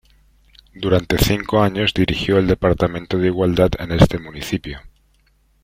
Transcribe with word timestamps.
Durante 0.73 1.15
cinco 1.19 1.61
años 1.61 1.93
dirigió 1.93 2.39
el 2.39 2.47
departamento 2.47 3.19
de 3.19 3.27
Igualdad 3.27 3.69
en 3.77 3.91
este 3.91 4.17
municipio. 4.17 4.79